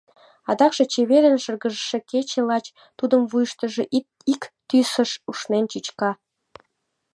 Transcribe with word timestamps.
Адакше 0.51 0.83
чеверын 0.93 1.37
шыргыжше 1.43 1.97
кече 2.09 2.41
лач 2.49 2.65
тудын 2.99 3.21
вуйыштыжо 3.29 3.83
ик 4.33 4.41
тӱсыш 4.67 5.11
ушнен 5.29 5.65
чӱчка. 5.71 6.11